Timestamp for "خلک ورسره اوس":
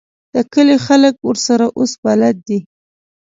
0.85-1.91